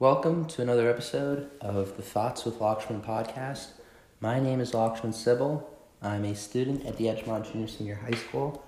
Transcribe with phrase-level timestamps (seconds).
[0.00, 3.72] Welcome to another episode of the Thoughts with Lakshman podcast.
[4.18, 5.68] My name is Lakshman Sybil.
[6.00, 8.64] I'm a student at the Edgemont Junior Senior High School.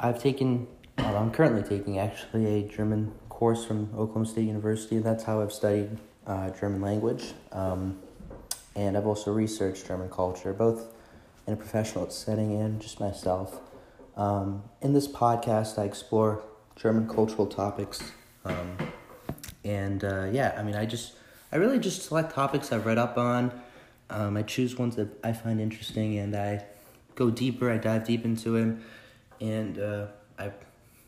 [0.00, 5.04] I've taken, well, I'm currently taking actually a German course from Oklahoma State University, and
[5.04, 7.34] that's how I've studied uh, German language.
[7.52, 7.98] Um,
[8.74, 10.94] and I've also researched German culture, both
[11.46, 13.60] in a professional setting and just myself.
[14.16, 16.42] Um, in this podcast, I explore
[16.74, 18.12] German cultural topics.
[18.46, 18.78] Um,
[19.66, 21.14] and uh, yeah, I mean, I just,
[21.52, 23.52] I really just select topics I've read up on.
[24.08, 26.64] Um, I choose ones that I find interesting and I
[27.16, 28.76] go deeper, I dive deep into it.
[29.40, 30.06] And uh,
[30.38, 30.52] I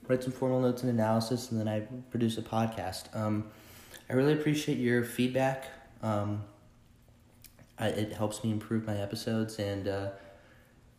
[0.09, 3.15] write some formal notes and analysis, and then I produce a podcast.
[3.17, 3.47] Um,
[4.11, 5.67] I really appreciate your feedback.
[6.03, 6.45] Um,
[7.79, 10.11] I, it helps me improve my episodes, and uh,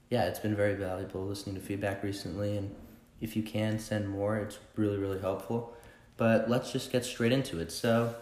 [0.09, 2.57] yeah, it's been very valuable listening to feedback recently.
[2.57, 2.75] And
[3.19, 5.75] if you can send more, it's really, really helpful.
[6.19, 7.71] But let's just get straight into it.
[7.71, 8.13] So,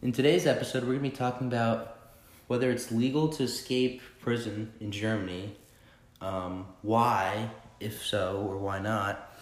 [0.00, 1.98] in today's episode, we're going to be talking about
[2.46, 5.54] whether it's legal to escape prison in Germany,
[6.22, 9.34] um, why, if so, or why not,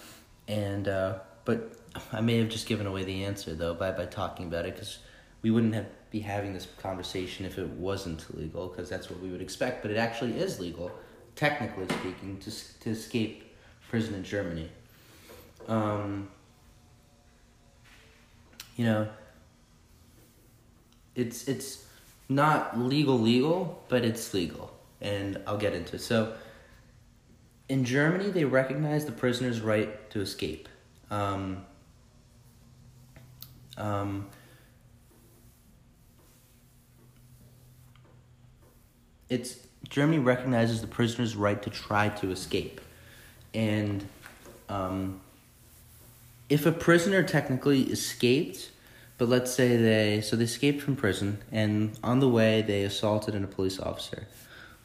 [0.48, 1.72] and uh, but
[2.12, 4.98] I may have just given away the answer though by by talking about it because
[5.42, 9.30] we wouldn't have be having this conversation if it wasn't legal because that's what we
[9.30, 10.90] would expect, but it actually is legal,
[11.36, 13.54] technically speaking, to to escape
[13.88, 14.68] prison in Germany.
[15.68, 16.28] Um,
[18.76, 19.08] you know,
[21.14, 21.84] it's it's
[22.28, 26.00] not legal legal, but it's legal, and I'll get into it.
[26.00, 26.34] So,
[27.68, 30.68] in Germany, they recognize the prisoner's right to escape.
[31.10, 31.64] Um,
[33.76, 34.26] um,
[39.28, 39.58] it's
[39.88, 42.80] Germany recognizes the prisoner's right to try to escape,
[43.52, 44.04] and
[44.68, 45.20] um,
[46.48, 48.70] if a prisoner technically escaped,
[49.16, 53.34] but let's say they so they escaped from prison and on the way they assaulted
[53.34, 54.26] a police officer,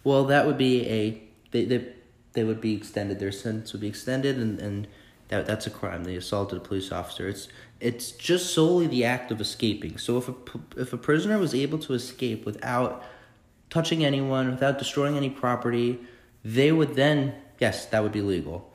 [0.03, 1.93] well that would be a they they,
[2.33, 4.87] they would be extended their sentence would be extended and and
[5.29, 6.05] that that's a crime.
[6.05, 7.27] They assaulted a police officer.
[7.27, 9.97] It's it's just solely the act of escaping.
[9.97, 10.35] So if a
[10.77, 13.03] if a prisoner was able to escape without
[13.69, 15.99] touching anyone without destroying any property
[16.43, 18.71] they would then yes that would be legal.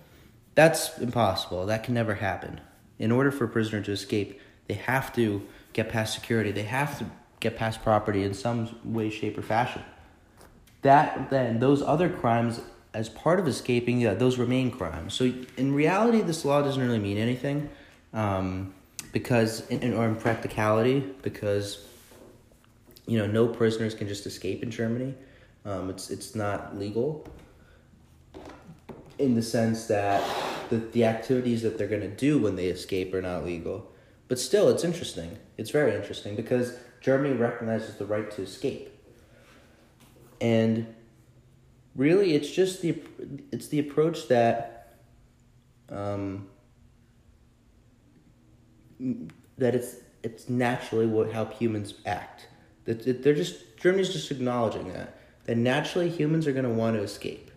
[0.55, 1.67] That's impossible.
[1.67, 2.61] That can never happen
[2.99, 6.51] in order for a prisoner to escape, they have to get past security.
[6.51, 7.07] They have to
[7.41, 9.83] get past property in some way, shape, or fashion.
[10.83, 12.61] That then, those other crimes,
[12.93, 15.15] as part of escaping, yeah, those remain crimes.
[15.15, 17.69] So in reality, this law doesn't really mean anything,
[18.13, 18.75] um,
[19.13, 21.87] because in, or in practicality, because
[23.07, 25.15] you know no prisoners can just escape in Germany.
[25.65, 27.27] Um, it's it's not legal
[29.19, 30.23] in the sense that
[30.71, 33.91] the, the activities that they're going to do when they escape are not legal.
[34.29, 35.39] But still, it's interesting.
[35.57, 38.91] It's very interesting because Germany recognizes the right to escape.
[40.41, 40.95] And
[41.95, 43.01] really, it's just the
[43.53, 44.99] it's the approach that
[45.89, 46.49] um,
[49.59, 52.49] that it's it's naturally what how humans act.
[52.85, 57.03] That they're just Germany's just acknowledging that that naturally humans are going to want to
[57.03, 57.51] escape,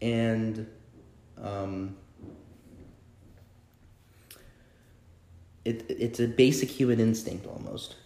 [0.00, 0.66] and
[1.42, 1.96] um,
[5.68, 7.96] it, it's a basic human instinct almost.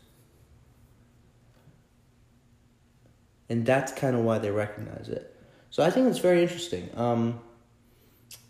[3.48, 5.36] And that's kind of why they recognize it.
[5.70, 6.90] So I think it's very interesting.
[6.96, 7.40] Um,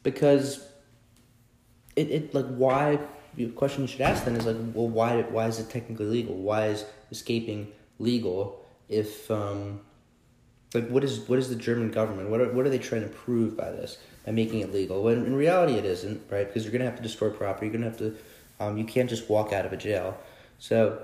[0.03, 0.67] because
[1.95, 2.99] it, it like why
[3.35, 6.35] the question you should ask then is like well why why is it technically legal?
[6.35, 7.69] Why is escaping
[7.99, 9.81] legal if um,
[10.73, 12.31] like what is what is the German government?
[12.31, 13.99] What are what are they trying to prove by this?
[14.25, 15.03] By making it legal?
[15.03, 16.47] When in reality it isn't, right?
[16.47, 18.17] Because you're gonna have to destroy property, you're gonna have to
[18.61, 20.17] um, you can't just walk out of a jail.
[20.59, 21.03] So,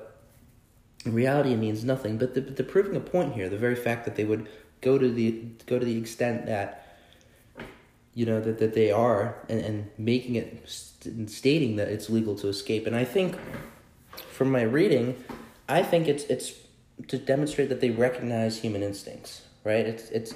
[1.05, 2.19] in reality, it means nothing.
[2.19, 4.49] But the, the proving a point here, the very fact that they would
[4.81, 5.33] go to the
[5.67, 6.89] go to the extent that
[8.15, 12.35] you know that, that they are and, and making it st- stating that it's legal
[12.35, 13.37] to escape and i think
[14.31, 15.17] from my reading
[15.69, 16.53] i think it's it's
[17.07, 20.35] to demonstrate that they recognize human instincts right it's it's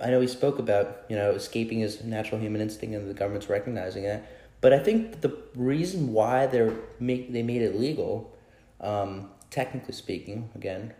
[0.00, 3.48] i know we spoke about you know escaping is natural human instinct and the government's
[3.48, 4.24] recognizing it
[4.62, 8.34] but I think the reason why they're make they made it legal,
[8.80, 10.94] um, technically speaking, again,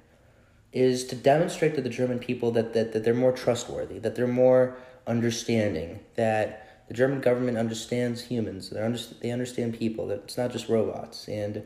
[0.72, 4.26] is to demonstrate to the German people that, that, that they're more trustworthy, that they're
[4.26, 4.76] more
[5.06, 10.50] understanding, that the German government understands humans, they under, they understand people, that it's not
[10.50, 11.62] just robots, and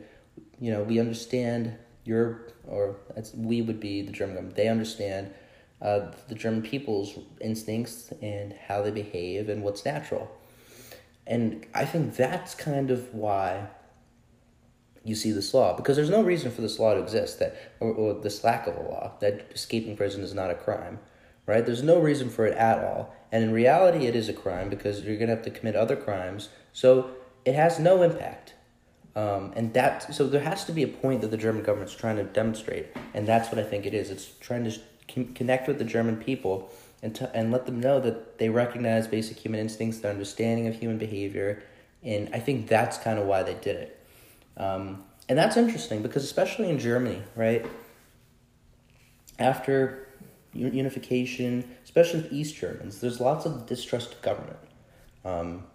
[0.59, 2.97] you know we understand your or
[3.33, 4.55] we would be the German government.
[4.55, 5.33] They understand
[5.81, 10.29] uh, the German people's instincts and how they behave and what's natural.
[11.27, 13.67] And I think that's kind of why
[15.03, 17.91] you see this law because there's no reason for this law to exist that or,
[17.93, 20.99] or this lack of a law that escaping prison is not a crime
[21.47, 21.65] right?
[21.65, 23.15] There's no reason for it at all.
[23.31, 25.95] And in reality it is a crime because you're going to have to commit other
[25.95, 26.49] crimes.
[26.73, 27.09] So
[27.43, 28.53] it has no impact.
[29.15, 32.17] Um, and that so there has to be a point that the german government's trying
[32.17, 32.85] to demonstrate
[33.15, 34.11] and that's what i think it is.
[34.11, 34.79] It's trying to
[35.33, 36.69] connect with the german people
[37.03, 40.75] and, to, and let them know that they recognize basic human instincts their understanding of
[40.75, 41.63] human behavior
[42.03, 43.97] and i think that's kind of why they did it
[44.57, 47.65] um, and that's interesting because, especially in Germany, right?
[49.39, 50.07] After
[50.53, 54.57] unification, especially with East Germans, there's lots of distrust of government.
[55.25, 55.65] Um,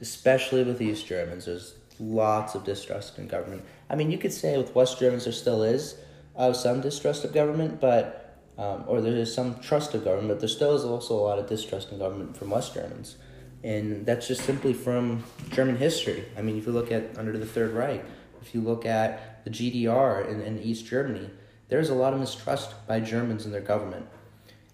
[0.00, 3.64] especially with East Germans, there's lots of distrust in government.
[3.88, 5.94] I mean, you could say with West Germans there still is
[6.34, 8.25] uh, some distrust of government, but
[8.58, 11.38] um, or there is some trust of government, but there still is also a lot
[11.38, 13.16] of distrust in government from West Germans,
[13.62, 16.24] and that's just simply from German history.
[16.36, 18.04] I mean, if you look at under the Third Reich,
[18.40, 21.30] if you look at the GDR in, in East Germany,
[21.68, 24.06] there's a lot of mistrust by Germans in their government.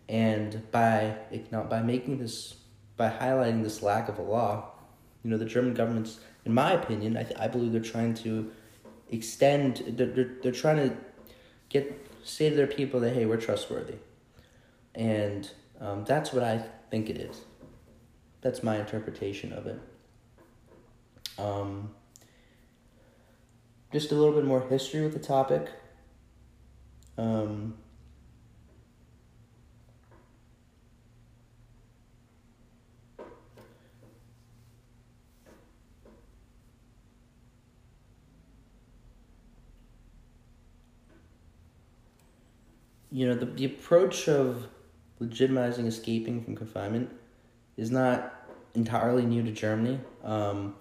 [0.09, 1.17] And by
[1.51, 2.57] know, by making this
[2.97, 4.73] by highlighting this lack of a law,
[5.23, 8.51] you know, the German government's, in my opinion, I, th- I believe they're trying to
[9.11, 10.97] extend, they're, they're, they're trying to
[11.69, 13.97] get, say to their people that, hey, we're trustworthy.
[14.95, 17.41] And um, that's what I think it is.
[18.41, 19.81] That's my interpretation of it.
[21.39, 21.95] Um,
[23.93, 25.69] just a little bit more history with the topic.
[27.19, 27.75] Um,
[43.13, 44.67] you know, the, the approach of
[45.21, 47.11] legitimizing escaping from confinement
[47.77, 48.35] is not
[48.75, 50.01] entirely new to Germany.
[50.25, 50.75] Um,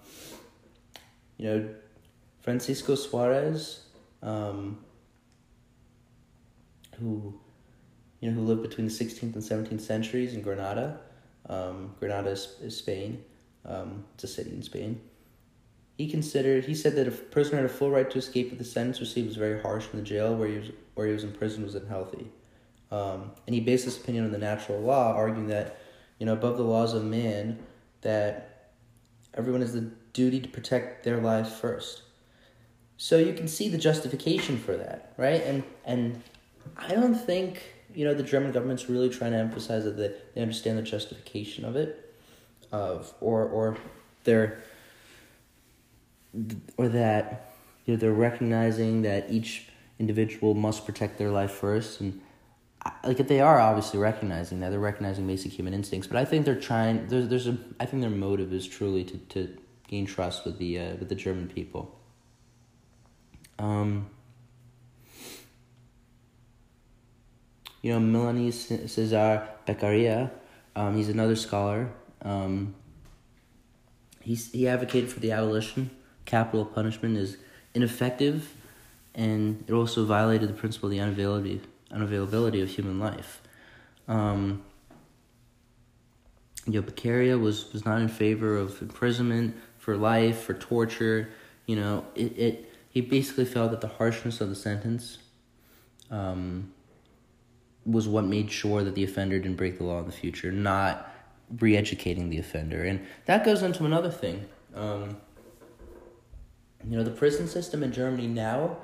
[1.36, 1.68] you know,
[2.40, 3.84] Francisco Suarez,
[4.22, 4.78] um,
[6.98, 7.38] who
[8.20, 11.00] you know who lived between the 16th and 17th centuries in Granada.
[11.48, 13.22] Um, Granada is, is Spain.
[14.14, 15.00] It's a city in Spain.
[16.02, 18.64] He considered he said that a prisoner had a full right to escape if the
[18.64, 21.30] sentence received was very harsh in the jail where he was where he was in
[21.30, 22.26] prison was unhealthy.
[22.90, 25.78] Um, and he based his opinion on the natural law, arguing that,
[26.18, 27.60] you know, above the laws of man,
[28.00, 28.72] that
[29.34, 32.02] everyone has the duty to protect their lives first.
[32.96, 35.44] So you can see the justification for that, right?
[35.44, 36.20] And and
[36.76, 37.62] I don't think
[37.94, 41.64] you know the German government's really trying to emphasize that they, they understand the justification
[41.64, 42.12] of it,
[42.72, 43.76] of or or
[44.24, 44.64] they're
[46.76, 47.52] or that
[47.84, 49.68] you know they're recognizing that each
[49.98, 52.20] individual must protect their life first and
[53.04, 56.44] like if they are obviously recognizing that they're recognizing basic human instincts but i think
[56.44, 59.56] they're trying there's there's a i think their motive is truly to to
[59.86, 61.98] gain trust with the uh, with the german people
[63.58, 64.10] um,
[67.82, 70.30] you know, Melanie Cesar Beccaria,
[70.74, 71.90] um, he's another scholar.
[72.22, 72.74] Um,
[74.20, 75.90] he's, he advocated for the abolition.
[76.24, 77.36] Capital punishment is
[77.74, 78.54] ineffective,
[79.14, 81.60] and it also violated the principle of the unavailability,
[81.90, 83.42] unavailability of human life.
[84.08, 84.62] Um,
[86.66, 91.30] you know, Beccaria was, was not in favor of imprisonment for life, for torture.
[91.66, 95.18] You know, it, it he basically felt that the harshness of the sentence
[96.10, 96.72] um,
[97.84, 101.10] was what made sure that the offender didn't break the law in the future, not
[101.58, 102.84] re educating the offender.
[102.84, 104.46] And that goes into another thing.
[104.74, 105.16] Um,
[106.92, 108.76] you know, the prison system in Germany now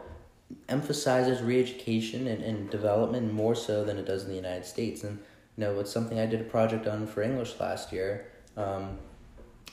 [0.66, 5.04] emphasizes re education and, and development more so than it does in the United States.
[5.04, 5.18] And,
[5.58, 8.24] you know, it's something I did a project on for English last year.
[8.56, 8.96] Um,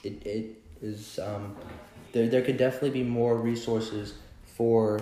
[0.04, 1.56] it, it is, um,
[2.12, 5.00] there, there could definitely be more resources for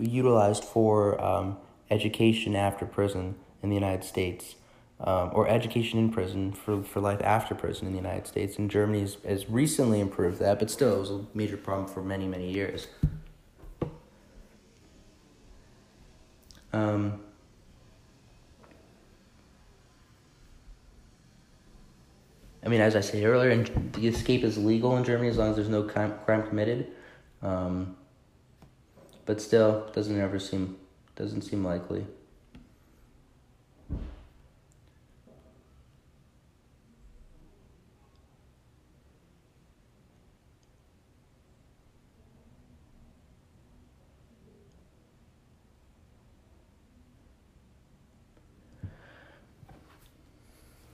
[0.00, 1.58] utilized for um,
[1.90, 4.54] education after prison in the United States,
[5.00, 8.58] um, or education in prison for, for life after prison in the United States.
[8.58, 12.02] And Germany has, has recently improved that, but still, it was a major problem for
[12.02, 12.86] many, many years.
[16.72, 17.20] Um,
[22.64, 25.50] I mean, as I said earlier, and the escape is legal in Germany as long
[25.50, 26.88] as there's no crime, crime committed.
[27.42, 27.96] Um,
[29.26, 30.76] but still doesn't ever seem
[31.16, 32.06] doesn't seem likely.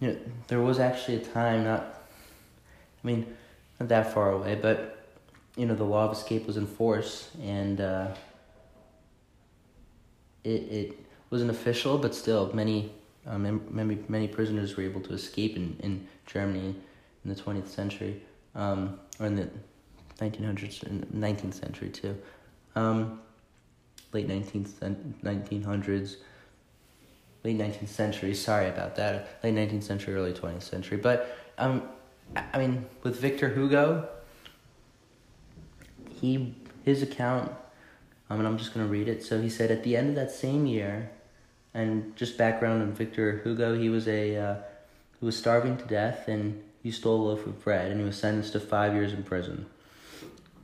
[0.00, 0.16] You know,
[0.48, 2.02] there was actually a time not
[3.02, 3.36] I mean
[3.78, 5.00] not that far away, but
[5.56, 8.08] you know, the law of escape was in force, and uh,
[10.44, 10.98] it it
[11.30, 12.92] wasn't official, but still, many
[13.26, 16.74] um, many many prisoners were able to escape in, in Germany
[17.24, 18.22] in the twentieth century,
[18.54, 19.50] um, or in the
[20.20, 22.16] nineteen hundreds, nineteenth century too,
[22.76, 23.20] um,
[24.12, 24.82] late nineteenth
[25.22, 26.18] nineteen hundreds,
[27.44, 28.34] late nineteenth century.
[28.34, 30.98] Sorry about that, late nineteenth century, early twentieth century.
[30.98, 31.82] But um,
[32.36, 34.08] I mean, with Victor Hugo,
[36.20, 36.54] he
[36.84, 37.52] his account
[38.30, 39.24] um, and I'm just to read it.
[39.24, 41.10] So he said, at the end of that same year,
[41.74, 44.56] and just background on Victor Hugo, he was a uh,
[45.18, 48.16] he was starving to death, and he stole a loaf of bread, and he was
[48.16, 49.66] sentenced to five years in prison.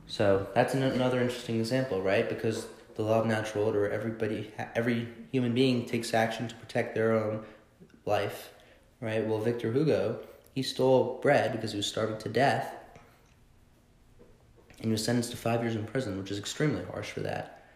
[0.07, 2.27] So that's an, another interesting example, right?
[2.27, 7.13] Because the law of natural order, everybody, every human being takes action to protect their
[7.13, 7.45] own
[8.05, 8.51] life,
[8.99, 9.25] right?
[9.25, 10.19] Well, Victor Hugo,
[10.55, 12.73] he stole bread because he was starving to death,
[14.79, 17.69] and he was sentenced to five years in prison, which is extremely harsh for that.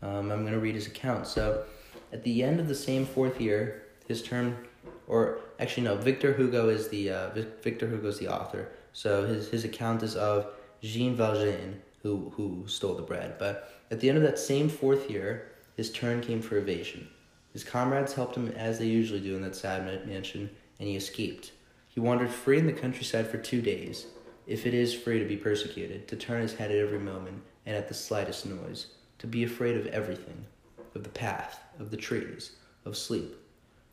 [0.00, 1.26] Um, I'm going to read his account.
[1.26, 1.64] So,
[2.10, 4.56] at the end of the same fourth year, his term,
[5.06, 7.30] or actually no, Victor Hugo is the uh,
[7.62, 8.70] Victor Hugo is the author.
[8.94, 10.46] So his his account is of
[10.82, 13.36] Jean Valjean, who who stole the bread.
[13.38, 17.08] But at the end of that same fourth year, his turn came for evasion.
[17.52, 21.52] His comrades helped him as they usually do in that sad mansion, and he escaped.
[21.88, 24.06] He wandered free in the countryside for two days,
[24.46, 27.76] if it is free to be persecuted, to turn his head at every moment and
[27.76, 28.86] at the slightest noise
[29.18, 30.46] to be afraid of everything
[30.94, 32.52] of the path, of the trees,
[32.84, 33.36] of sleep.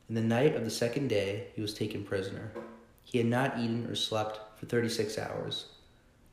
[0.10, 2.52] In the night of the second day, he was taken prisoner.
[3.04, 5.68] He had not eaten or slept for 36 hours.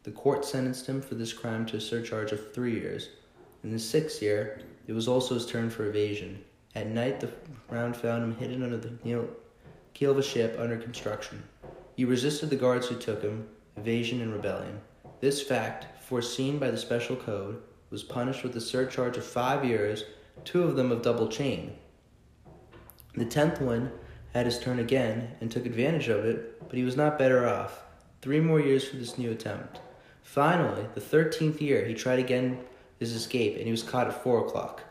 [0.06, 3.08] The court sentenced him for this crime to a surcharge of three years.
[3.64, 6.44] In the sixth year, it was also his turn for evasion.
[6.76, 7.32] At night, the
[7.68, 8.92] round found him hidden under the
[9.94, 11.42] keel of a ship under construction.
[11.96, 14.80] He resisted the guards who took him, evasion and rebellion.
[15.20, 17.60] This fact, foreseen by the special code,
[17.90, 20.04] was punished with a surcharge of five years,
[20.44, 21.76] two of them of double chain.
[23.16, 23.90] The tenth one
[24.32, 27.82] had his turn again and took advantage of it, but he was not better off.
[28.22, 29.80] Three more years for this new attempt.
[30.26, 32.58] Finally, the thirteenth year, he tried again
[32.98, 34.82] his escape, and he was caught at four o'clock.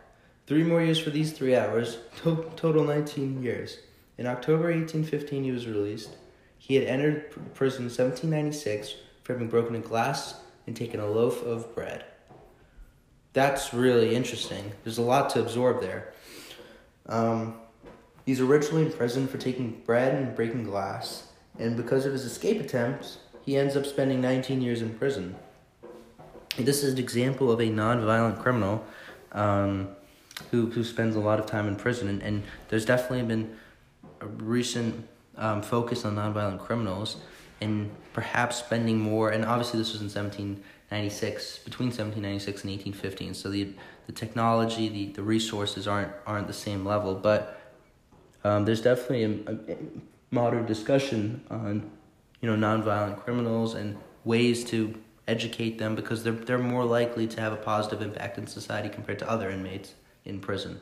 [0.48, 3.78] Three more years for these three hours, to- total 19 years.
[4.18, 6.16] In October 1815, he was released.
[6.58, 11.44] He had entered prison in 1796 for having broken a glass and taken a loaf
[11.44, 12.06] of bread
[13.36, 14.72] that's really interesting.
[14.84, 16.14] There's a lot to absorb there.
[17.08, 17.60] Um,
[18.26, 21.28] he's originally in prison for taking bread and breaking glass,
[21.60, 25.36] and because of his escape attempts, he ends up spending 19 years in prison.
[26.58, 28.84] This is an example of a non-violent criminal
[29.34, 29.90] um,
[30.52, 33.56] who who spends a lot of time in prison, and, and there's definitely been
[34.22, 37.18] a recent um, focus on non-violent criminals,
[37.62, 39.30] and perhaps spending more.
[39.30, 43.74] And obviously, this was in 1796, between 1796 and 1815 so the
[44.08, 47.60] the technology the, the resources aren't aren't the same level but
[48.44, 49.78] um, there's definitely a, a,
[50.32, 51.90] modern discussion on
[52.46, 54.94] you know nonviolent criminals and ways to
[55.28, 59.18] educate them because they're they're more likely to have a positive impact in society compared
[59.18, 60.80] to other inmates in prison.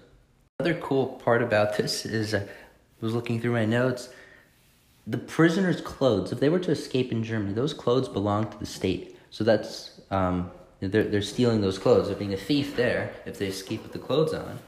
[0.59, 2.43] Another cool part about this is I
[2.99, 4.09] was looking through my notes.
[5.07, 8.65] The prisoners' clothes, if they were to escape in Germany, those clothes belong to the
[8.65, 9.17] state.
[9.29, 10.51] So that's um,
[10.81, 12.07] they're, they're stealing those clothes.
[12.07, 14.59] They're being a thief there if they escape with the clothes on.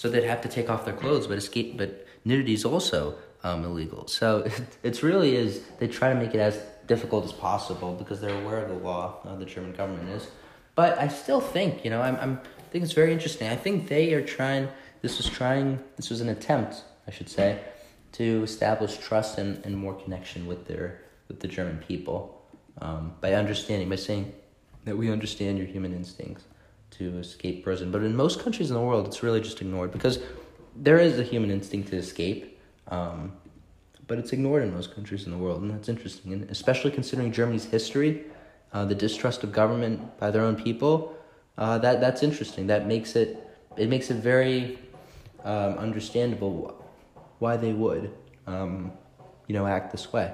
[0.00, 3.64] So they'd have to take off their clothes, but escape, but nudity is also um,
[3.64, 4.08] illegal.
[4.08, 8.18] So it, it's really is, they try to make it as difficult as possible because
[8.18, 10.26] they're aware of the law, the German government is.
[10.74, 13.48] But I still think, you know, I'm, I'm, I think it's very interesting.
[13.48, 14.68] I think they are trying,
[15.02, 17.60] this was trying, this was an attempt, I should say,
[18.12, 22.42] to establish trust and, and more connection with their, with the German people
[22.80, 24.32] um, by understanding, by saying,
[24.86, 26.44] that we understand your human instincts
[27.00, 27.90] to escape prison.
[27.90, 30.18] But in most countries in the world, it's really just ignored because
[30.76, 33.32] there is a human instinct to escape, um,
[34.06, 36.32] but it's ignored in most countries in the world, and that's interesting.
[36.34, 38.24] And especially considering Germany's history,
[38.72, 41.16] uh, the distrust of government by their own people,
[41.56, 42.66] uh, that that's interesting.
[42.66, 43.30] That makes it
[43.76, 44.78] it makes it very
[45.44, 46.84] um, understandable
[47.38, 48.12] why they would,
[48.46, 48.92] um,
[49.46, 50.32] you know, act this way.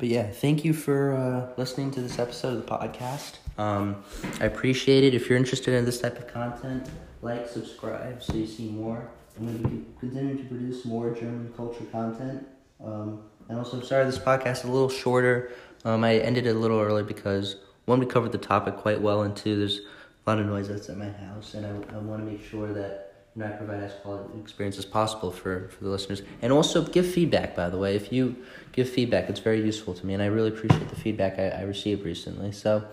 [0.00, 3.34] But yeah, thank you for uh, listening to this episode of the podcast.
[3.58, 4.02] Um,
[4.40, 5.14] I appreciate it.
[5.14, 6.88] If you're interested in this type of content,
[7.20, 9.06] like, subscribe so you see more.
[9.38, 12.48] I'm going to be continuing to produce more German culture content.
[12.82, 15.52] Um, and also, I'm sorry this podcast is a little shorter.
[15.84, 19.20] Um, I ended it a little early because one, we covered the topic quite well,
[19.20, 19.80] and two, there's
[20.26, 23.09] a lot of noise at my house, and I, I want to make sure that
[23.40, 26.22] know, I provide as quality experience as possible for, for the listeners.
[26.42, 27.96] And also give feedback, by the way.
[27.96, 28.36] If you
[28.72, 31.62] give feedback, it's very useful to me, and I really appreciate the feedback I, I
[31.62, 32.52] received recently.
[32.52, 32.86] So,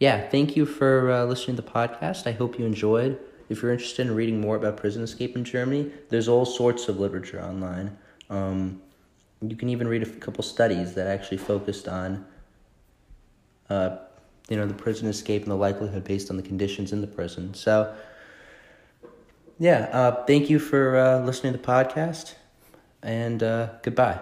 [0.00, 2.26] yeah, thank you for uh, listening to the podcast.
[2.26, 3.18] I hope you enjoyed.
[3.48, 6.98] If you're interested in reading more about prison escape in Germany, there's all sorts of
[6.98, 7.96] literature online.
[8.30, 8.82] Um,
[9.40, 12.26] you can even read a couple studies that actually focused on,
[13.70, 13.96] uh,
[14.48, 17.54] you know, the prison escape and the likelihood based on the conditions in the prison.
[17.54, 17.94] So,
[19.58, 22.34] yeah, uh, thank you for uh, listening to the podcast,
[23.02, 24.20] and uh, goodbye.